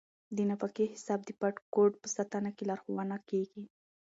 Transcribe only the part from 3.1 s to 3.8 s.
کیږي.